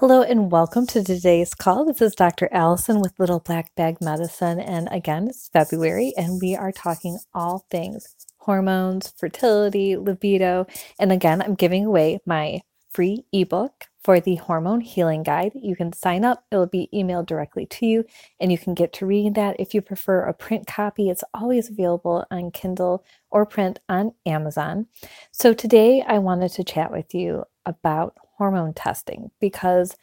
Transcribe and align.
Hello 0.00 0.22
and 0.22 0.50
welcome 0.50 0.86
to 0.86 1.04
today's 1.04 1.52
call. 1.52 1.84
This 1.84 2.00
is 2.00 2.14
Dr. 2.14 2.48
Allison 2.52 3.02
with 3.02 3.12
Little 3.18 3.38
Black 3.38 3.74
Bag 3.74 3.98
Medicine. 4.00 4.58
And 4.58 4.88
again, 4.90 5.28
it's 5.28 5.48
February 5.48 6.14
and 6.16 6.40
we 6.40 6.56
are 6.56 6.72
talking 6.72 7.18
all 7.34 7.66
things 7.70 8.16
hormones, 8.38 9.12
fertility, 9.18 9.98
libido. 9.98 10.66
And 10.98 11.12
again, 11.12 11.42
I'm 11.42 11.54
giving 11.54 11.84
away 11.84 12.18
my 12.24 12.62
free 12.90 13.26
ebook 13.30 13.88
for 14.02 14.20
the 14.20 14.36
Hormone 14.36 14.80
Healing 14.80 15.22
Guide. 15.22 15.52
You 15.54 15.76
can 15.76 15.92
sign 15.92 16.24
up, 16.24 16.44
it'll 16.50 16.66
be 16.66 16.88
emailed 16.94 17.26
directly 17.26 17.66
to 17.66 17.84
you, 17.84 18.06
and 18.40 18.50
you 18.50 18.56
can 18.56 18.72
get 18.72 18.94
to 18.94 19.06
reading 19.06 19.34
that. 19.34 19.56
If 19.60 19.74
you 19.74 19.82
prefer 19.82 20.22
a 20.22 20.32
print 20.32 20.66
copy, 20.66 21.10
it's 21.10 21.24
always 21.34 21.68
available 21.68 22.24
on 22.30 22.52
Kindle 22.52 23.04
or 23.30 23.44
print 23.44 23.80
on 23.86 24.14
Amazon. 24.24 24.86
So 25.30 25.52
today 25.52 26.02
I 26.06 26.20
wanted 26.20 26.52
to 26.52 26.64
chat 26.64 26.90
with 26.90 27.14
you 27.14 27.44
about 27.66 28.16
hormone 28.40 28.74
testing 28.74 29.30
because 29.40 29.94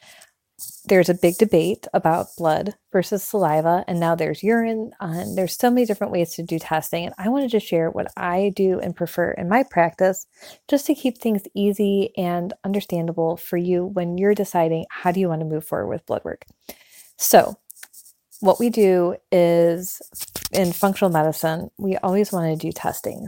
there's 0.85 1.09
a 1.09 1.16
big 1.16 1.38
debate 1.38 1.88
about 1.93 2.27
blood 2.38 2.75
versus 2.91 3.23
saliva, 3.23 3.84
and 3.88 3.99
now 3.99 4.16
there's 4.16 4.43
urine, 4.43 4.91
uh, 5.02 5.13
and 5.17 5.38
there's 5.38 5.57
so 5.57 5.70
many 5.70 5.85
different 5.85 6.13
ways 6.13 6.34
to 6.35 6.43
do 6.43 6.59
testing. 6.59 7.05
And 7.05 7.15
I 7.17 7.29
wanted 7.29 7.52
to 7.52 7.59
share 7.59 7.91
what 7.91 8.12
I 8.17 8.53
do 8.55 8.79
and 8.79 8.95
prefer 8.95 9.31
in 9.31 9.49
my 9.49 9.63
practice 9.63 10.27
just 10.67 10.88
to 10.88 10.95
keep 10.95 11.17
things 11.20 11.43
easy 11.55 12.12
and 12.17 12.53
understandable 12.63 13.38
for 13.38 13.57
you 13.57 13.85
when 13.85 14.17
you're 14.17 14.35
deciding 14.35 14.85
how 14.90 15.12
do 15.12 15.20
you 15.20 15.29
want 15.29 15.41
to 15.41 15.45
move 15.48 15.65
forward 15.65 15.90
with 15.90 16.05
blood 16.05 16.23
work. 16.23 16.45
So, 17.17 17.57
what 18.40 18.59
we 18.59 18.70
do 18.70 19.15
is 19.31 20.01
in 20.51 20.73
functional 20.73 21.12
medicine, 21.12 21.70
we 21.77 21.98
always 21.98 22.31
want 22.31 22.51
to 22.59 22.67
do 22.67 22.71
testing. 22.71 23.27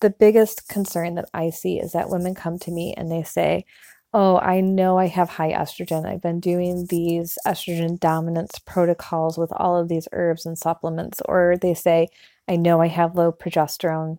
The 0.00 0.10
biggest 0.10 0.68
concern 0.68 1.16
that 1.16 1.28
I 1.34 1.50
see 1.50 1.80
is 1.80 1.92
that 1.92 2.10
women 2.10 2.34
come 2.34 2.58
to 2.60 2.70
me 2.70 2.94
and 2.96 3.10
they 3.10 3.22
say, 3.24 3.64
oh, 4.14 4.38
I 4.38 4.60
know 4.62 4.98
I 4.98 5.08
have 5.08 5.28
high 5.30 5.52
estrogen. 5.52 6.06
I've 6.06 6.22
been 6.22 6.40
doing 6.40 6.86
these 6.86 7.38
estrogen 7.46 8.00
dominance 8.00 8.60
protocols 8.60 9.38
with 9.38 9.52
all 9.56 9.76
of 9.76 9.88
these 9.88 10.08
herbs 10.12 10.46
and 10.46 10.58
supplements. 10.58 11.20
Or 11.26 11.56
they 11.60 11.74
say, 11.74 12.08
I 12.48 12.56
know 12.56 12.80
I 12.80 12.88
have 12.88 13.16
low 13.16 13.32
progesterone 13.32 14.18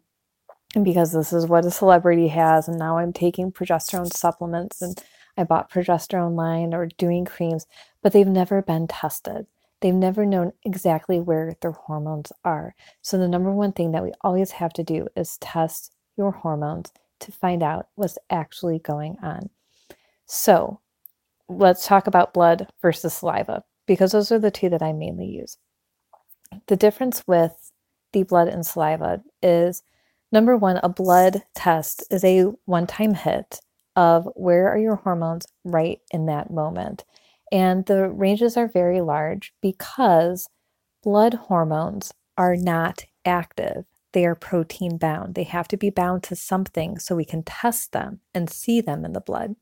because 0.84 1.14
this 1.14 1.34
is 1.34 1.48
what 1.48 1.66
a 1.66 1.72
celebrity 1.72 2.28
has. 2.30 2.68
And 2.68 2.80
now 2.80 2.98
I'm 2.98 3.14
taking 3.14 3.52
progesterone 3.52 4.14
supplements 4.14 4.82
and 4.82 5.02
I 5.38 5.46
bought 5.46 5.72
progesterone 5.72 6.36
line 6.36 6.74
or 6.74 6.88
doing 6.98 7.26
creams, 7.26 7.68
but 8.04 8.14
they've 8.14 8.28
never 8.28 8.62
been 8.62 8.88
tested. 8.88 9.48
They've 9.82 9.94
never 9.94 10.26
known 10.26 10.54
exactly 10.64 11.20
where 11.20 11.56
their 11.62 11.72
hormones 11.72 12.32
are. 12.44 12.76
So, 13.02 13.18
the 13.18 13.28
number 13.28 13.52
one 13.52 13.74
thing 13.74 13.92
that 13.92 14.04
we 14.04 14.14
always 14.22 14.52
have 14.52 14.74
to 14.74 14.84
do 14.84 15.08
is 15.16 15.38
test 15.40 15.94
your 16.18 16.32
hormones 16.32 16.92
to 17.20 17.32
find 17.32 17.62
out 17.62 17.88
what's 17.96 18.18
actually 18.30 18.80
going 18.80 19.18
on. 19.22 19.50
So 20.26 20.80
let's 21.48 21.86
talk 21.86 22.08
about 22.08 22.34
blood 22.34 22.68
versus 22.82 23.14
saliva 23.14 23.64
because 23.86 24.12
those 24.12 24.32
are 24.32 24.40
the 24.40 24.52
two 24.52 24.70
that 24.70 24.82
I 24.82 24.94
mainly 24.94 25.28
use. 25.28 25.58
The 26.68 26.76
difference 26.76 27.24
with 27.28 27.72
the 28.14 28.24
blood 28.24 28.48
and 28.48 28.66
saliva 28.66 29.22
is 29.42 29.84
number 30.32 30.58
one, 30.58 30.78
a 30.78 30.90
blood 30.90 31.44
test 31.54 32.04
is 32.10 32.24
a 32.24 32.44
one 32.66 32.88
time 32.88 33.14
hit 33.14 33.60
of 33.96 34.28
where 34.36 34.70
are 34.70 34.78
your 34.78 34.96
hormones 34.96 35.46
right 35.64 36.00
in 36.12 36.26
that 36.26 36.52
moment. 36.52 37.06
And 37.52 37.86
the 37.86 38.10
ranges 38.10 38.58
are 38.58 38.68
very 38.68 39.02
large 39.02 39.54
because 39.62 40.50
blood 41.04 41.36
hormones 41.36 42.12
are 42.38 42.56
not 42.56 43.06
active. 43.24 43.86
They 44.14 44.26
are 44.26 44.36
protein 44.36 44.98
bound. 44.98 45.36
They 45.36 45.44
have 45.44 45.68
to 45.70 45.78
be 45.78 45.90
bound 45.90 46.24
to 46.24 46.36
something 46.36 47.00
so 47.00 47.16
we 47.16 47.26
can 47.26 47.44
test 47.44 47.92
them 47.92 48.22
and 48.34 48.50
see 48.50 48.82
them 48.82 49.06
in 49.06 49.14
the 49.14 49.22
blood. 49.22 49.56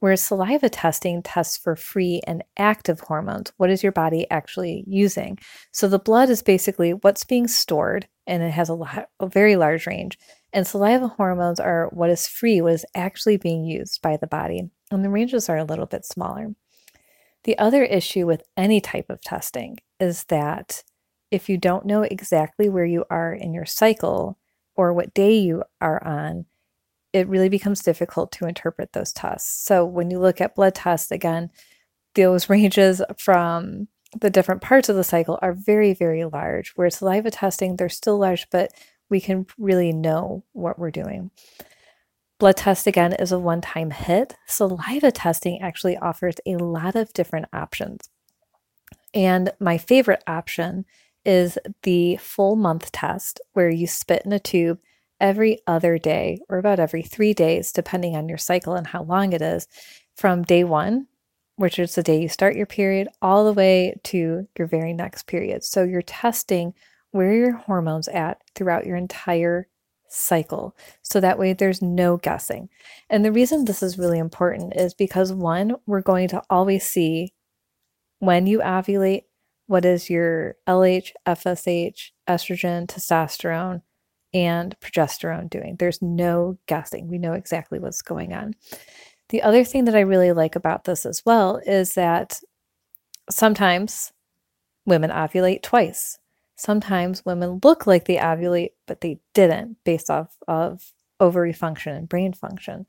Whereas 0.00 0.22
saliva 0.22 0.68
testing 0.68 1.22
tests 1.22 1.56
for 1.56 1.74
free 1.74 2.20
and 2.26 2.44
active 2.56 3.00
hormones. 3.00 3.52
What 3.56 3.70
is 3.70 3.82
your 3.82 3.92
body 3.92 4.26
actually 4.30 4.84
using? 4.86 5.38
So 5.72 5.88
the 5.88 5.98
blood 5.98 6.30
is 6.30 6.42
basically 6.42 6.92
what's 6.92 7.24
being 7.24 7.48
stored, 7.48 8.06
and 8.26 8.42
it 8.42 8.52
has 8.52 8.68
a, 8.68 8.74
lot, 8.74 9.08
a 9.18 9.26
very 9.26 9.56
large 9.56 9.86
range. 9.86 10.18
And 10.52 10.66
saliva 10.66 11.08
hormones 11.08 11.60
are 11.60 11.88
what 11.92 12.10
is 12.10 12.28
free, 12.28 12.60
what 12.60 12.74
is 12.74 12.86
actually 12.94 13.36
being 13.36 13.64
used 13.64 14.00
by 14.00 14.16
the 14.16 14.26
body. 14.26 14.70
And 14.90 15.04
the 15.04 15.10
ranges 15.10 15.48
are 15.48 15.58
a 15.58 15.64
little 15.64 15.86
bit 15.86 16.06
smaller. 16.06 16.54
The 17.44 17.58
other 17.58 17.84
issue 17.84 18.26
with 18.26 18.42
any 18.56 18.80
type 18.80 19.10
of 19.10 19.20
testing 19.20 19.78
is 20.00 20.24
that 20.24 20.82
if 21.30 21.48
you 21.48 21.58
don't 21.58 21.86
know 21.86 22.02
exactly 22.02 22.68
where 22.68 22.86
you 22.86 23.04
are 23.10 23.32
in 23.32 23.52
your 23.52 23.66
cycle 23.66 24.38
or 24.76 24.92
what 24.92 25.14
day 25.14 25.36
you 25.36 25.64
are 25.80 26.02
on, 26.06 26.46
it 27.18 27.28
really 27.28 27.48
becomes 27.48 27.82
difficult 27.82 28.32
to 28.32 28.46
interpret 28.46 28.92
those 28.92 29.12
tests. 29.12 29.64
So 29.64 29.84
when 29.84 30.10
you 30.10 30.18
look 30.18 30.40
at 30.40 30.54
blood 30.54 30.74
tests, 30.74 31.10
again, 31.10 31.50
those 32.14 32.48
ranges 32.50 33.02
from 33.18 33.88
the 34.18 34.30
different 34.30 34.62
parts 34.62 34.88
of 34.88 34.96
the 34.96 35.04
cycle 35.04 35.38
are 35.42 35.52
very, 35.52 35.92
very 35.92 36.24
large. 36.24 36.72
Whereas 36.74 36.96
saliva 36.96 37.30
testing, 37.30 37.76
they're 37.76 37.88
still 37.88 38.18
large, 38.18 38.48
but 38.50 38.72
we 39.10 39.20
can 39.20 39.46
really 39.58 39.92
know 39.92 40.44
what 40.52 40.78
we're 40.78 40.90
doing. 40.90 41.30
Blood 42.38 42.56
test 42.56 42.86
again 42.86 43.12
is 43.14 43.32
a 43.32 43.38
one 43.38 43.60
time 43.60 43.90
hit. 43.90 44.36
Saliva 44.46 45.10
testing 45.10 45.60
actually 45.60 45.96
offers 45.96 46.36
a 46.46 46.56
lot 46.56 46.94
of 46.94 47.12
different 47.12 47.46
options. 47.52 48.08
And 49.12 49.52
my 49.58 49.76
favorite 49.76 50.22
option 50.26 50.84
is 51.24 51.58
the 51.82 52.16
full 52.16 52.56
month 52.56 52.92
test, 52.92 53.40
where 53.52 53.70
you 53.70 53.86
spit 53.86 54.22
in 54.24 54.32
a 54.32 54.38
tube 54.38 54.78
every 55.20 55.60
other 55.66 55.98
day 55.98 56.40
or 56.48 56.58
about 56.58 56.78
every 56.78 57.02
three 57.02 57.34
days, 57.34 57.72
depending 57.72 58.16
on 58.16 58.28
your 58.28 58.38
cycle 58.38 58.74
and 58.74 58.86
how 58.86 59.02
long 59.02 59.32
it 59.32 59.42
is, 59.42 59.66
from 60.16 60.42
day 60.42 60.64
one, 60.64 61.06
which 61.56 61.78
is 61.78 61.94
the 61.94 62.02
day 62.02 62.20
you 62.20 62.28
start 62.28 62.56
your 62.56 62.66
period, 62.66 63.08
all 63.20 63.44
the 63.44 63.52
way 63.52 63.94
to 64.04 64.46
your 64.56 64.66
very 64.66 64.92
next 64.92 65.26
period. 65.26 65.64
So 65.64 65.82
you're 65.82 66.02
testing 66.02 66.74
where 67.10 67.34
your 67.34 67.52
hormones 67.52 68.08
at 68.08 68.40
throughout 68.54 68.86
your 68.86 68.96
entire 68.96 69.68
cycle. 70.08 70.76
So 71.02 71.20
that 71.20 71.38
way 71.38 71.52
there's 71.52 71.82
no 71.82 72.16
guessing. 72.16 72.68
And 73.10 73.24
the 73.24 73.32
reason 73.32 73.64
this 73.64 73.82
is 73.82 73.98
really 73.98 74.18
important 74.18 74.74
is 74.76 74.94
because 74.94 75.32
one, 75.32 75.76
we're 75.86 76.00
going 76.00 76.28
to 76.28 76.42
always 76.48 76.84
see 76.84 77.34
when 78.18 78.46
you 78.46 78.60
ovulate, 78.60 79.24
what 79.66 79.84
is 79.84 80.08
your 80.08 80.56
LH, 80.66 81.12
FSH, 81.26 82.10
estrogen, 82.28 82.86
testosterone, 82.86 83.82
and 84.34 84.78
progesterone 84.80 85.48
doing. 85.50 85.76
There's 85.78 86.02
no 86.02 86.58
guessing. 86.66 87.08
We 87.08 87.18
know 87.18 87.32
exactly 87.32 87.78
what's 87.78 88.02
going 88.02 88.32
on. 88.32 88.54
The 89.30 89.42
other 89.42 89.64
thing 89.64 89.84
that 89.84 89.94
I 89.94 90.00
really 90.00 90.32
like 90.32 90.56
about 90.56 90.84
this 90.84 91.04
as 91.04 91.22
well 91.24 91.60
is 91.66 91.94
that 91.94 92.40
sometimes 93.30 94.12
women 94.86 95.10
ovulate 95.10 95.62
twice. 95.62 96.18
Sometimes 96.56 97.24
women 97.24 97.60
look 97.62 97.86
like 97.86 98.06
they 98.06 98.16
ovulate, 98.16 98.70
but 98.86 99.00
they 99.00 99.20
didn't 99.34 99.76
based 99.84 100.10
off 100.10 100.36
of 100.48 100.92
ovary 101.20 101.52
function 101.52 101.94
and 101.94 102.08
brain 102.08 102.32
function. 102.32 102.86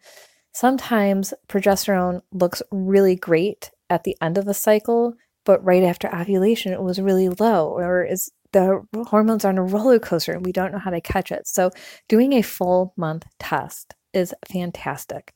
Sometimes 0.52 1.34
progesterone 1.48 2.22
looks 2.32 2.62
really 2.72 3.16
great 3.16 3.72
at 3.90 4.04
the 4.04 4.18
end 4.22 4.38
of 4.38 4.48
a 4.48 4.54
cycle, 4.54 5.16
but 5.46 5.64
right 5.64 5.84
after 5.84 6.14
ovulation, 6.14 6.74
it 6.74 6.82
was 6.82 7.00
really 7.00 7.30
low 7.30 7.70
or 7.70 8.04
is 8.04 8.32
the 8.52 8.86
hormones 9.08 9.46
are 9.46 9.50
on 9.50 9.58
a 9.58 9.64
roller 9.64 10.00
coaster 10.00 10.34
and 10.34 10.46
we 10.46 10.52
don't 10.52 10.72
know 10.72 10.80
how 10.80 10.92
to 10.92 11.02
catch 11.02 11.32
it. 11.32 11.48
So, 11.48 11.72
doing 12.08 12.34
a 12.34 12.42
full 12.42 12.94
month 12.98 13.26
test 13.40 13.96
is 14.14 14.34
fantastic. 14.52 15.32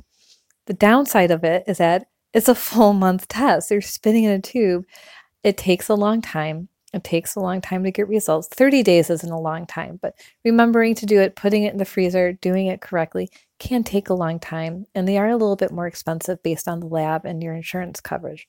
The 0.65 0.73
downside 0.73 1.31
of 1.31 1.43
it 1.43 1.63
is 1.67 1.77
that 1.77 2.07
it's 2.33 2.47
a 2.47 2.55
full 2.55 2.93
month 2.93 3.27
test. 3.27 3.69
You're 3.69 3.81
spinning 3.81 4.23
in 4.23 4.31
a 4.31 4.41
tube. 4.41 4.85
It 5.43 5.57
takes 5.57 5.89
a 5.89 5.95
long 5.95 6.21
time. 6.21 6.69
It 6.93 7.03
takes 7.03 7.35
a 7.35 7.39
long 7.39 7.59
time 7.59 7.83
to 7.83 7.91
get 7.91 8.07
results. 8.07 8.47
30 8.49 8.83
days 8.83 9.09
isn't 9.09 9.31
a 9.31 9.39
long 9.39 9.65
time, 9.65 9.99
but 10.01 10.15
remembering 10.45 10.93
to 10.95 11.07
do 11.07 11.19
it, 11.19 11.35
putting 11.35 11.63
it 11.63 11.73
in 11.73 11.79
the 11.79 11.85
freezer, 11.85 12.33
doing 12.33 12.67
it 12.67 12.81
correctly 12.81 13.29
can 13.57 13.83
take 13.83 14.09
a 14.09 14.13
long 14.13 14.39
time. 14.39 14.85
And 14.93 15.07
they 15.07 15.17
are 15.17 15.29
a 15.29 15.37
little 15.37 15.55
bit 15.55 15.71
more 15.71 15.87
expensive 15.87 16.43
based 16.43 16.67
on 16.67 16.79
the 16.79 16.87
lab 16.87 17.25
and 17.25 17.41
your 17.41 17.55
insurance 17.55 17.99
coverage. 17.99 18.47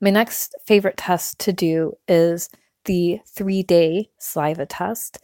My 0.00 0.10
next 0.10 0.54
favorite 0.66 0.96
test 0.96 1.38
to 1.40 1.52
do 1.52 1.92
is 2.08 2.50
the 2.86 3.20
three 3.26 3.62
day 3.62 4.10
saliva 4.18 4.66
test 4.66 5.18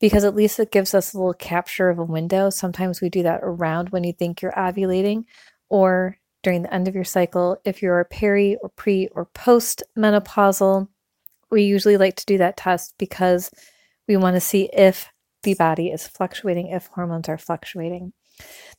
because 0.00 0.24
at 0.24 0.34
least 0.34 0.58
it 0.58 0.70
gives 0.70 0.94
us 0.94 1.12
a 1.12 1.18
little 1.18 1.34
capture 1.34 1.90
of 1.90 1.98
a 1.98 2.04
window. 2.04 2.50
Sometimes 2.50 3.00
we 3.00 3.08
do 3.08 3.22
that 3.24 3.40
around 3.42 3.90
when 3.90 4.04
you 4.04 4.12
think 4.12 4.40
you're 4.40 4.52
ovulating 4.52 5.24
or 5.68 6.18
during 6.42 6.62
the 6.62 6.72
end 6.72 6.88
of 6.88 6.94
your 6.94 7.04
cycle. 7.04 7.60
If 7.64 7.82
you're 7.82 8.02
peri 8.04 8.56
or 8.62 8.68
pre 8.70 9.08
or 9.08 9.26
post 9.26 9.82
menopausal, 9.96 10.88
we 11.50 11.62
usually 11.62 11.96
like 11.96 12.16
to 12.16 12.26
do 12.26 12.38
that 12.38 12.56
test 12.56 12.94
because 12.98 13.50
we 14.06 14.16
want 14.16 14.36
to 14.36 14.40
see 14.40 14.70
if 14.72 15.08
the 15.42 15.54
body 15.54 15.88
is 15.88 16.06
fluctuating, 16.06 16.68
if 16.68 16.86
hormones 16.88 17.28
are 17.28 17.38
fluctuating. 17.38 18.12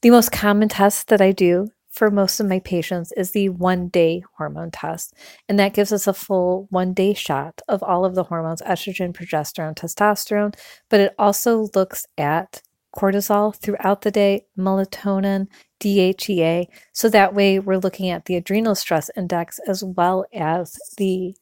The 0.02 0.12
most 0.12 0.32
common 0.32 0.70
test 0.70 1.10
that 1.10 1.22
I 1.22 1.32
do 1.32 1.70
for 2.00 2.10
most 2.10 2.40
of 2.40 2.48
my 2.48 2.60
patients 2.60 3.12
is 3.18 3.31
the 3.31 3.50
one 3.50 3.90
day 3.90 4.24
hormone 4.38 4.72
test. 4.72 5.13
And 5.50 5.60
that 5.60 5.74
gives 5.74 5.92
us 5.92 6.07
a 6.07 6.13
full 6.13 6.66
one 6.69 6.94
day 6.94 7.13
shot 7.13 7.62
of 7.68 7.84
all 7.84 8.06
of 8.06 8.16
the 8.16 8.24
hormones 8.24 8.62
estrogen, 8.62 9.12
progesterone, 9.12 9.75
testosterone. 9.75 10.56
But 10.88 11.01
it 11.01 11.16
also 11.19 11.68
looks 11.75 12.07
at 12.18 12.62
cortisol 12.96 13.54
throughout 13.54 14.04
the 14.04 14.12
day, 14.12 14.46
melatonin, 14.57 15.48
DHEA. 15.81 16.68
So 16.94 17.10
that 17.10 17.36
way 17.36 17.60
we're 17.60 17.78
looking 17.78 18.10
at 18.10 18.25
the 18.25 18.38
adrenal 18.38 18.75
stress 18.75 19.12
index 19.18 19.60
as 19.68 19.84
well 19.84 20.25
as 20.34 20.80
the 20.95 21.36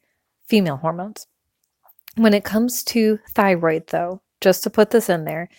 female 0.47 0.77
hormones. 0.77 1.27
When 2.15 2.33
it 2.33 2.43
comes 2.43 2.83
to 2.85 3.19
thyroid, 3.29 3.89
though, 3.89 4.23
just 4.41 4.63
to 4.63 4.71
put 4.71 4.89
this 4.89 5.07
in 5.07 5.23
there, 5.25 5.49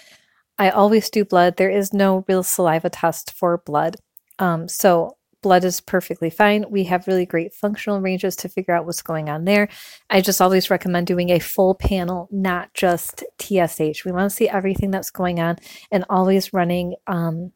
I 0.58 0.70
always 0.70 1.08
do 1.08 1.24
blood. 1.24 1.56
There 1.56 1.70
is 1.70 1.92
no 1.92 2.24
real 2.26 2.42
saliva 2.42 2.90
test 2.90 3.30
for 3.30 3.62
blood. 3.64 3.98
Um, 4.38 4.68
so 4.68 5.16
blood 5.42 5.64
is 5.64 5.80
perfectly 5.80 6.30
fine. 6.30 6.64
We 6.68 6.84
have 6.84 7.06
really 7.06 7.26
great 7.26 7.54
functional 7.54 8.00
ranges 8.00 8.36
to 8.36 8.48
figure 8.48 8.74
out 8.74 8.86
what's 8.86 9.02
going 9.02 9.28
on 9.28 9.44
there. 9.44 9.68
I 10.10 10.20
just 10.20 10.40
always 10.40 10.70
recommend 10.70 11.06
doing 11.06 11.30
a 11.30 11.38
full 11.38 11.74
panel, 11.74 12.28
not 12.30 12.72
just 12.74 13.24
TSH. 13.38 14.04
We 14.04 14.12
want 14.12 14.30
to 14.30 14.36
see 14.36 14.48
everything 14.48 14.90
that's 14.90 15.10
going 15.10 15.40
on 15.40 15.56
and 15.90 16.04
always 16.08 16.52
running 16.52 16.96
um, 17.06 17.52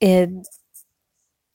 in 0.00 0.44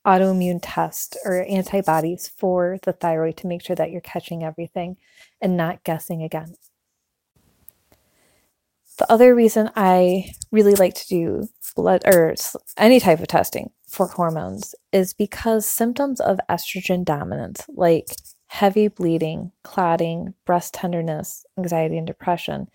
autoimmune 0.05 0.59
test 0.61 1.17
or 1.25 1.45
antibodies 1.47 2.27
for 2.27 2.77
the 2.83 2.93
thyroid 2.93 3.37
to 3.37 3.47
make 3.47 3.63
sure 3.63 3.75
that 3.75 3.91
you're 3.91 4.01
catching 4.01 4.43
everything 4.43 4.97
and 5.41 5.57
not 5.57 5.83
guessing 5.83 6.23
again. 6.23 6.55
The 8.97 9.11
other 9.11 9.33
reason 9.33 9.71
I 9.75 10.33
really 10.51 10.75
like 10.75 10.95
to 10.95 11.07
do 11.07 11.49
blood 11.75 12.03
or 12.05 12.35
any 12.77 12.99
type 12.99 13.19
of 13.19 13.27
testing 13.27 13.71
for 13.91 14.07
hormones 14.07 14.73
is 14.93 15.13
because 15.13 15.65
symptoms 15.65 16.21
of 16.21 16.39
estrogen 16.49 17.03
dominance, 17.03 17.65
like 17.69 18.07
heavy 18.47 18.87
bleeding, 18.87 19.51
clotting, 19.63 20.33
breast 20.45 20.73
tenderness, 20.73 21.45
anxiety, 21.57 21.97
and 21.97 22.07
depression, 22.07 22.67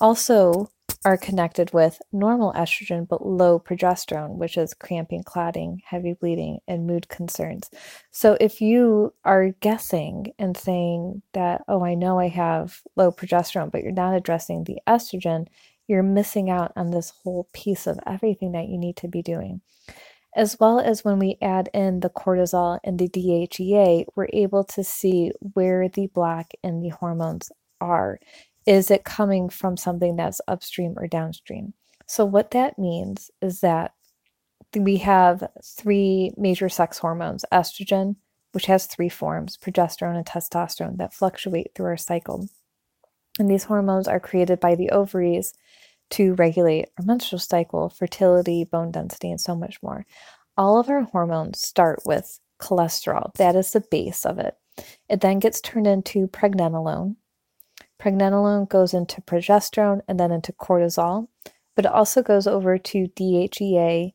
also 0.00 0.70
are 1.04 1.16
connected 1.16 1.72
with 1.72 2.00
normal 2.12 2.52
estrogen 2.54 3.06
but 3.06 3.26
low 3.26 3.58
progesterone, 3.58 4.36
which 4.36 4.56
is 4.56 4.72
cramping, 4.72 5.22
clotting, 5.22 5.80
heavy 5.84 6.14
bleeding, 6.14 6.58
and 6.66 6.86
mood 6.86 7.08
concerns. 7.08 7.70
So 8.10 8.36
if 8.40 8.60
you 8.60 9.12
are 9.24 9.50
guessing 9.60 10.32
and 10.38 10.56
saying 10.56 11.22
that, 11.34 11.62
oh, 11.68 11.84
I 11.84 11.94
know 11.94 12.18
I 12.18 12.28
have 12.28 12.80
low 12.96 13.12
progesterone, 13.12 13.70
but 13.70 13.82
you're 13.82 13.92
not 13.92 14.14
addressing 14.14 14.64
the 14.64 14.78
estrogen, 14.88 15.48
you're 15.86 16.02
missing 16.02 16.48
out 16.48 16.72
on 16.76 16.90
this 16.90 17.12
whole 17.22 17.48
piece 17.52 17.86
of 17.86 17.98
everything 18.06 18.52
that 18.52 18.68
you 18.68 18.78
need 18.78 18.96
to 18.98 19.08
be 19.08 19.22
doing. 19.22 19.60
As 20.34 20.58
well 20.58 20.80
as 20.80 21.04
when 21.04 21.18
we 21.18 21.36
add 21.42 21.68
in 21.74 22.00
the 22.00 22.08
cortisol 22.08 22.78
and 22.82 22.98
the 22.98 23.08
DHEA, 23.08 24.06
we're 24.16 24.28
able 24.32 24.64
to 24.64 24.82
see 24.82 25.30
where 25.40 25.88
the 25.88 26.06
block 26.06 26.52
in 26.62 26.80
the 26.80 26.88
hormones 26.88 27.52
are. 27.80 28.18
Is 28.64 28.90
it 28.90 29.04
coming 29.04 29.50
from 29.50 29.76
something 29.76 30.16
that's 30.16 30.40
upstream 30.48 30.94
or 30.96 31.06
downstream? 31.06 31.74
So, 32.06 32.24
what 32.24 32.52
that 32.52 32.78
means 32.78 33.30
is 33.42 33.60
that 33.60 33.92
we 34.74 34.98
have 34.98 35.48
three 35.62 36.32
major 36.38 36.68
sex 36.68 36.98
hormones 36.98 37.44
estrogen, 37.52 38.16
which 38.52 38.66
has 38.66 38.86
three 38.86 39.08
forms 39.10 39.58
progesterone 39.58 40.16
and 40.16 40.26
testosterone 40.26 40.96
that 40.96 41.12
fluctuate 41.12 41.72
through 41.74 41.86
our 41.86 41.96
cycle. 41.96 42.48
And 43.38 43.50
these 43.50 43.64
hormones 43.64 44.08
are 44.08 44.20
created 44.20 44.60
by 44.60 44.74
the 44.74 44.90
ovaries 44.90 45.52
to 46.12 46.34
regulate 46.34 46.88
our 46.98 47.04
menstrual 47.04 47.40
cycle, 47.40 47.88
fertility, 47.88 48.64
bone 48.64 48.90
density, 48.90 49.30
and 49.30 49.40
so 49.40 49.54
much 49.54 49.82
more. 49.82 50.06
All 50.56 50.78
of 50.78 50.88
our 50.88 51.02
hormones 51.02 51.60
start 51.60 52.00
with 52.04 52.38
cholesterol. 52.60 53.34
That 53.34 53.56
is 53.56 53.72
the 53.72 53.80
base 53.80 54.24
of 54.24 54.38
it. 54.38 54.56
It 55.08 55.20
then 55.20 55.38
gets 55.38 55.60
turned 55.60 55.86
into 55.86 56.28
pregnenolone. 56.28 57.16
Pregnenolone 58.00 58.68
goes 58.68 58.94
into 58.94 59.20
progesterone 59.22 60.00
and 60.08 60.18
then 60.18 60.32
into 60.32 60.52
cortisol, 60.52 61.28
but 61.76 61.84
it 61.84 61.92
also 61.92 62.22
goes 62.22 62.46
over 62.46 62.78
to 62.78 63.06
DHEA, 63.16 64.12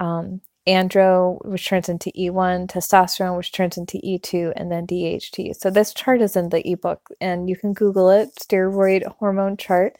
um, 0.00 0.40
andro, 0.66 1.44
which 1.44 1.66
turns 1.66 1.88
into 1.88 2.10
E1, 2.12 2.68
testosterone, 2.68 3.36
which 3.36 3.52
turns 3.52 3.76
into 3.76 3.98
E2, 3.98 4.52
and 4.56 4.70
then 4.70 4.86
DHT. 4.86 5.54
So 5.56 5.70
this 5.70 5.94
chart 5.94 6.20
is 6.20 6.36
in 6.36 6.48
the 6.48 6.68
ebook, 6.68 7.08
and 7.20 7.48
you 7.48 7.56
can 7.56 7.72
Google 7.72 8.10
it, 8.10 8.30
steroid 8.34 9.06
hormone 9.18 9.56
chart. 9.56 9.96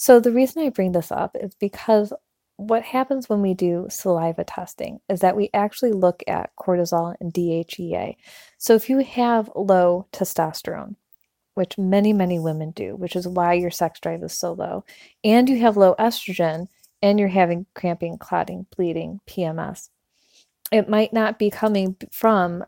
So 0.00 0.18
the 0.18 0.32
reason 0.32 0.62
I 0.62 0.70
bring 0.70 0.92
this 0.92 1.12
up 1.12 1.36
is 1.38 1.54
because 1.56 2.10
what 2.56 2.82
happens 2.82 3.28
when 3.28 3.42
we 3.42 3.52
do 3.52 3.86
saliva 3.90 4.44
testing 4.44 4.98
is 5.10 5.20
that 5.20 5.36
we 5.36 5.50
actually 5.52 5.92
look 5.92 6.22
at 6.26 6.56
cortisol 6.56 7.14
and 7.20 7.30
DHEA. 7.30 8.16
So 8.56 8.74
if 8.74 8.88
you 8.88 9.00
have 9.00 9.50
low 9.54 10.06
testosterone, 10.10 10.96
which 11.52 11.76
many, 11.76 12.14
many 12.14 12.38
women 12.38 12.70
do, 12.70 12.96
which 12.96 13.14
is 13.14 13.28
why 13.28 13.52
your 13.52 13.70
sex 13.70 14.00
drive 14.00 14.22
is 14.22 14.32
so 14.32 14.54
low, 14.54 14.86
and 15.22 15.50
you 15.50 15.58
have 15.58 15.76
low 15.76 15.94
estrogen 15.98 16.68
and 17.02 17.18
you're 17.18 17.28
having 17.28 17.66
cramping, 17.74 18.16
clotting, 18.16 18.64
bleeding, 18.74 19.20
PMS, 19.26 19.90
it 20.72 20.88
might 20.88 21.12
not 21.12 21.38
be 21.38 21.50
coming 21.50 21.94
from 22.10 22.64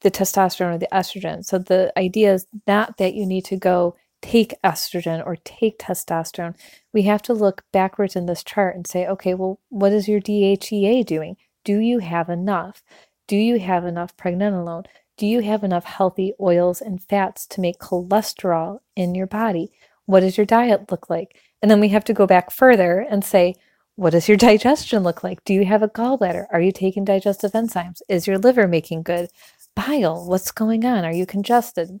the 0.00 0.10
testosterone 0.10 0.76
or 0.76 0.78
the 0.78 0.88
estrogen. 0.90 1.44
So 1.44 1.58
the 1.58 1.92
idea 1.98 2.32
is 2.32 2.46
not 2.66 2.96
that 2.96 3.12
you 3.12 3.26
need 3.26 3.44
to 3.44 3.58
go 3.58 3.96
take 4.24 4.54
estrogen 4.64 5.24
or 5.24 5.36
take 5.44 5.78
testosterone. 5.78 6.56
We 6.94 7.02
have 7.02 7.20
to 7.22 7.34
look 7.34 7.62
backwards 7.72 8.16
in 8.16 8.24
this 8.24 8.42
chart 8.42 8.74
and 8.74 8.86
say, 8.86 9.06
okay, 9.06 9.34
well, 9.34 9.60
what 9.68 9.92
is 9.92 10.08
your 10.08 10.20
DHEA 10.20 11.04
doing? 11.04 11.36
Do 11.62 11.78
you 11.78 11.98
have 11.98 12.30
enough? 12.30 12.82
Do 13.28 13.36
you 13.36 13.58
have 13.58 13.84
enough 13.84 14.16
pregnenolone? 14.16 14.86
Do 15.18 15.26
you 15.26 15.40
have 15.40 15.62
enough 15.62 15.84
healthy 15.84 16.32
oils 16.40 16.80
and 16.80 17.02
fats 17.02 17.46
to 17.48 17.60
make 17.60 17.78
cholesterol 17.78 18.78
in 18.96 19.14
your 19.14 19.26
body? 19.26 19.70
What 20.06 20.20
does 20.20 20.38
your 20.38 20.46
diet 20.46 20.90
look 20.90 21.10
like? 21.10 21.38
And 21.60 21.70
then 21.70 21.80
we 21.80 21.90
have 21.90 22.04
to 22.04 22.14
go 22.14 22.26
back 22.26 22.50
further 22.50 23.00
and 23.00 23.22
say, 23.22 23.54
what 23.94 24.10
does 24.10 24.26
your 24.26 24.36
digestion 24.48 25.02
look 25.02 25.22
like? 25.22 25.44
Do 25.44 25.52
you 25.52 25.66
have 25.66 25.82
a 25.82 25.88
gallbladder? 25.88 26.46
Are 26.50 26.62
you 26.62 26.72
taking 26.72 27.04
digestive 27.04 27.52
enzymes? 27.52 28.00
Is 28.08 28.26
your 28.26 28.38
liver 28.38 28.66
making 28.66 29.02
good 29.02 29.28
bile? 29.76 30.26
What's 30.26 30.50
going 30.50 30.86
on? 30.86 31.04
Are 31.04 31.12
you 31.12 31.26
congested? 31.26 32.00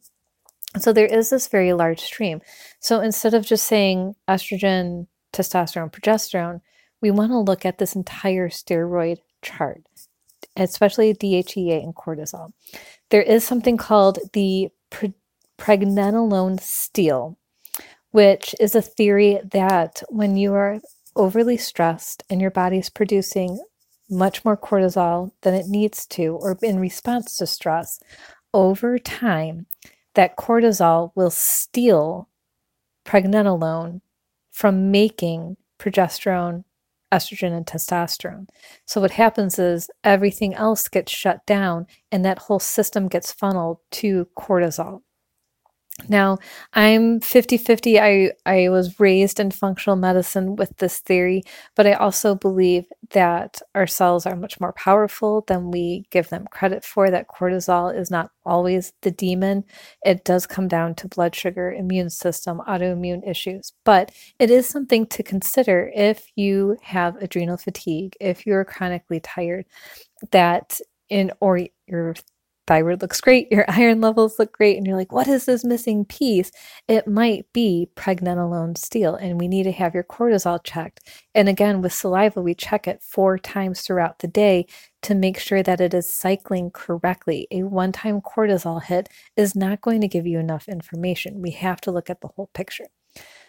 So 0.78 0.92
there 0.92 1.06
is 1.06 1.30
this 1.30 1.46
very 1.48 1.72
large 1.72 2.00
stream. 2.00 2.40
So 2.80 3.00
instead 3.00 3.34
of 3.34 3.46
just 3.46 3.66
saying 3.66 4.14
estrogen, 4.28 5.06
testosterone, 5.32 5.92
progesterone, 5.92 6.60
we 7.00 7.10
want 7.10 7.30
to 7.32 7.38
look 7.38 7.64
at 7.64 7.78
this 7.78 7.94
entire 7.94 8.48
steroid 8.48 9.18
chart, 9.42 9.82
especially 10.56 11.14
DHEA 11.14 11.82
and 11.82 11.94
cortisol. 11.94 12.52
There 13.10 13.22
is 13.22 13.44
something 13.44 13.76
called 13.76 14.18
the 14.32 14.70
pre- 14.90 15.14
pregnenolone 15.58 16.60
steal, 16.60 17.38
which 18.10 18.54
is 18.58 18.74
a 18.74 18.82
theory 18.82 19.40
that 19.52 20.02
when 20.08 20.36
you 20.36 20.54
are 20.54 20.80
overly 21.14 21.56
stressed 21.56 22.24
and 22.28 22.40
your 22.40 22.50
body 22.50 22.78
is 22.78 22.90
producing 22.90 23.62
much 24.10 24.44
more 24.44 24.56
cortisol 24.56 25.30
than 25.42 25.54
it 25.54 25.66
needs 25.66 26.06
to, 26.06 26.38
or 26.40 26.58
in 26.62 26.78
response 26.78 27.36
to 27.36 27.46
stress, 27.46 28.00
over 28.52 28.98
time, 28.98 29.66
that 30.14 30.36
cortisol 30.36 31.12
will 31.14 31.30
steal 31.30 32.28
pregnenolone 33.04 34.00
from 34.50 34.90
making 34.90 35.56
progesterone, 35.78 36.64
estrogen, 37.12 37.52
and 37.56 37.66
testosterone. 37.66 38.46
So, 38.86 39.00
what 39.00 39.12
happens 39.12 39.58
is 39.58 39.90
everything 40.02 40.54
else 40.54 40.88
gets 40.88 41.12
shut 41.12 41.44
down, 41.46 41.86
and 42.10 42.24
that 42.24 42.38
whole 42.38 42.60
system 42.60 43.08
gets 43.08 43.32
funneled 43.32 43.78
to 43.92 44.28
cortisol. 44.38 45.02
Now, 46.08 46.38
I'm 46.74 47.20
50 47.20 47.56
50. 47.56 48.00
I, 48.00 48.32
I 48.44 48.68
was 48.68 49.00
raised 49.00 49.40
in 49.40 49.50
functional 49.50 49.96
medicine 49.96 50.56
with 50.56 50.76
this 50.76 50.98
theory, 50.98 51.42
but 51.74 51.86
I 51.86 51.94
also 51.94 52.34
believe 52.34 52.84
that 53.10 53.62
our 53.74 53.86
cells 53.86 54.26
are 54.26 54.36
much 54.36 54.60
more 54.60 54.72
powerful 54.72 55.44
than 55.46 55.70
we 55.70 56.06
give 56.10 56.28
them 56.28 56.46
credit 56.50 56.84
for, 56.84 57.10
that 57.10 57.28
cortisol 57.28 57.96
is 57.96 58.10
not 58.10 58.30
always 58.44 58.92
the 59.02 59.10
demon. 59.10 59.64
It 60.04 60.24
does 60.24 60.46
come 60.46 60.68
down 60.68 60.94
to 60.96 61.08
blood 61.08 61.34
sugar, 61.34 61.72
immune 61.72 62.10
system, 62.10 62.60
autoimmune 62.68 63.28
issues, 63.28 63.72
but 63.84 64.12
it 64.38 64.50
is 64.50 64.66
something 64.68 65.06
to 65.06 65.22
consider 65.22 65.90
if 65.94 66.26
you 66.36 66.76
have 66.82 67.16
adrenal 67.16 67.56
fatigue, 67.56 68.16
if 68.20 68.46
you're 68.46 68.64
chronically 68.64 69.20
tired, 69.20 69.64
that 70.32 70.80
in 71.08 71.32
or 71.40 71.60
you're 71.86 72.14
thyroid 72.66 73.02
looks 73.02 73.20
great, 73.20 73.50
your 73.50 73.64
iron 73.68 74.00
levels 74.00 74.38
look 74.38 74.52
great, 74.52 74.76
and 74.76 74.86
you're 74.86 74.96
like, 74.96 75.12
what 75.12 75.28
is 75.28 75.46
this 75.46 75.64
missing 75.64 76.04
piece? 76.04 76.50
It 76.88 77.06
might 77.06 77.52
be 77.52 77.88
pregnenolone 77.96 78.76
steal, 78.78 79.14
and 79.14 79.40
we 79.40 79.48
need 79.48 79.64
to 79.64 79.72
have 79.72 79.94
your 79.94 80.04
cortisol 80.04 80.62
checked. 80.62 81.00
And 81.34 81.48
again, 81.48 81.82
with 81.82 81.92
saliva, 81.92 82.40
we 82.40 82.54
check 82.54 82.86
it 82.86 83.02
four 83.02 83.38
times 83.38 83.82
throughout 83.82 84.20
the 84.20 84.28
day 84.28 84.66
to 85.02 85.14
make 85.14 85.38
sure 85.38 85.62
that 85.62 85.80
it 85.80 85.94
is 85.94 86.12
cycling 86.12 86.70
correctly. 86.70 87.46
A 87.50 87.62
one 87.64 87.92
time 87.92 88.20
cortisol 88.20 88.82
hit 88.82 89.08
is 89.36 89.54
not 89.54 89.80
going 89.80 90.00
to 90.00 90.08
give 90.08 90.26
you 90.26 90.38
enough 90.38 90.68
information. 90.68 91.42
We 91.42 91.50
have 91.52 91.80
to 91.82 91.90
look 91.90 92.08
at 92.10 92.20
the 92.20 92.28
whole 92.28 92.50
picture. 92.54 92.88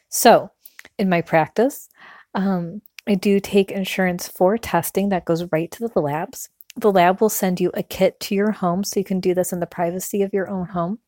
So, 0.10 0.52
in 0.98 1.10
my 1.10 1.22
practice, 1.22 1.90
um, 2.34 2.82
I 3.08 3.16
do 3.16 3.40
take 3.40 3.72
insurance 3.72 4.28
for 4.28 4.58
testing 4.58 5.10
that 5.10 5.26
goes 5.26 5.52
right 5.52 5.70
to 5.72 5.88
the 5.88 6.02
labs. 6.02 6.50
The 6.78 6.92
lab 6.92 7.22
will 7.22 7.30
send 7.30 7.60
you 7.60 7.72
a 7.74 7.84
kit 7.84 8.20
to 8.22 8.36
your 8.36 8.52
home 8.52 8.84
so 8.84 9.00
you 9.00 9.06
can 9.06 9.20
do 9.20 9.34
this 9.34 9.54
in 9.54 9.60
the 9.60 9.66
privacy 9.66 10.22
of 10.22 10.34
your 10.34 10.50
own 10.50 10.68
home. 10.68 11.00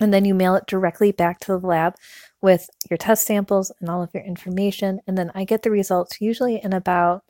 And 0.00 0.12
then 0.12 0.24
you 0.24 0.34
mail 0.34 0.54
it 0.54 0.66
directly 0.66 1.12
back 1.12 1.40
to 1.40 1.52
the 1.52 1.66
lab 1.66 1.94
with 2.40 2.68
your 2.88 2.96
test 2.96 3.26
samples 3.26 3.70
and 3.80 3.88
all 3.88 4.02
of 4.02 4.10
your 4.14 4.24
information. 4.24 5.00
And 5.06 5.16
then 5.16 5.30
I 5.34 5.44
get 5.44 5.62
the 5.62 5.70
results 5.70 6.20
usually 6.20 6.56
in 6.62 6.72
about 6.72 7.22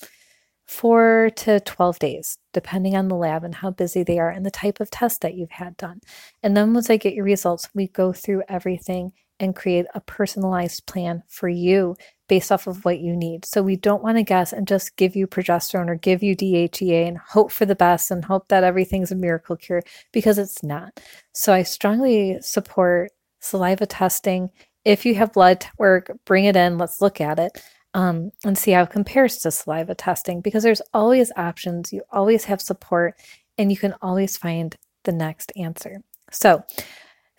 four 0.67 1.31
to 1.35 1.59
12 1.59 1.99
days, 1.99 2.38
depending 2.52 2.95
on 2.95 3.09
the 3.09 3.17
lab 3.17 3.43
and 3.43 3.57
how 3.57 3.73
busy 3.73 4.05
they 4.05 4.21
are 4.21 4.31
and 4.31 4.47
the 4.47 4.52
type 4.52 4.79
of 4.79 4.88
test 4.88 5.21
that 5.21 5.35
you've 5.35 5.50
had 5.50 5.76
done. 5.76 6.00
And 6.45 6.57
then 6.57 6.73
once 6.73 6.88
I 6.88 6.97
get 6.97 7.14
your 7.14 7.25
results, 7.25 7.69
we 7.75 7.88
go 7.88 8.12
through 8.12 8.45
everything 8.49 9.12
and 9.40 9.57
create 9.57 9.87
a 9.95 10.00
personalized 10.00 10.87
plan 10.87 11.25
for 11.26 11.49
you 11.49 11.97
based 12.31 12.53
off 12.53 12.69
of 12.69 12.85
what 12.85 13.01
you 13.01 13.17
need. 13.17 13.45
So 13.45 13.61
we 13.61 13.75
don't 13.75 14.05
want 14.05 14.17
to 14.17 14.23
guess 14.23 14.53
and 14.53 14.69
just 14.69 14.95
give 14.95 15.17
you 15.17 15.27
progesterone 15.27 15.89
or 15.89 15.97
give 15.97 16.23
you 16.23 16.37
DHEA 16.37 17.09
and 17.09 17.19
hope 17.19 17.51
for 17.51 17.67
the 17.67 17.75
best 17.75 18.13
and 18.13 18.25
hope 18.25 18.47
that 18.49 18.63
everything's 18.63 19.11
a 19.11 19.17
miracle 19.17 19.57
cure 19.57 19.83
because 20.13 20.39
it's 20.39 20.63
not. 20.63 21.01
So 21.33 21.53
I 21.53 21.65
strongly 21.65 22.39
support 22.41 23.11
saliva 23.41 23.85
testing. 23.85 24.51
If 24.85 25.05
you 25.05 25.17
have 25.17 25.33
blood 25.33 25.67
work, 25.77 26.13
bring 26.25 26.45
it 26.45 26.55
in. 26.55 26.79
Let's 26.79 27.01
look 27.01 27.21
at 27.21 27.41
it 27.41 27.61
um, 27.95 28.31
and 28.45 28.57
see 28.57 28.71
how 28.71 28.85
it 28.85 28.91
compares 28.91 29.39
to 29.39 29.51
saliva 29.51 29.97
testing 29.97 30.41
because 30.41 30.63
there's 30.63 30.83
always 30.95 31.33
options. 31.37 31.93
You 31.93 32.03
always 32.13 32.45
have 32.45 32.63
support 32.63 33.15
and 33.59 33.73
you 33.73 33.77
can 33.77 33.97
always 34.01 34.37
find 34.37 34.77
the 35.03 35.13
next 35.13 35.51
answer. 35.57 35.97
So, 36.31 36.63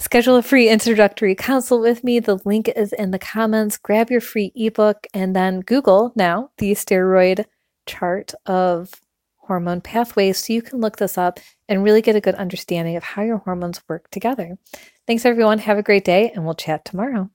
schedule 0.01 0.35
a 0.35 0.41
free 0.41 0.67
introductory 0.67 1.35
consult 1.35 1.81
with 1.81 2.03
me. 2.03 2.19
The 2.19 2.39
link 2.43 2.67
is 2.69 2.91
in 2.93 3.11
the 3.11 3.19
comments. 3.19 3.77
Grab 3.77 4.09
your 4.09 4.21
free 4.21 4.51
ebook 4.55 5.07
and 5.13 5.35
then 5.35 5.61
Google 5.61 6.11
now 6.15 6.49
the 6.57 6.71
steroid 6.71 7.45
chart 7.85 8.33
of 8.45 8.91
hormone 9.37 9.81
pathways 9.81 10.37
so 10.37 10.53
you 10.53 10.61
can 10.61 10.79
look 10.79 10.97
this 10.97 11.17
up 11.17 11.39
and 11.69 11.83
really 11.83 12.01
get 12.01 12.15
a 12.15 12.21
good 12.21 12.35
understanding 12.35 12.95
of 12.95 13.03
how 13.03 13.21
your 13.21 13.37
hormones 13.37 13.81
work 13.87 14.09
together. 14.09 14.57
Thanks, 15.07 15.25
everyone. 15.25 15.59
Have 15.59 15.77
a 15.77 15.83
great 15.83 16.05
day, 16.05 16.31
and 16.33 16.45
we'll 16.45 16.55
chat 16.55 16.85
tomorrow. 16.85 17.29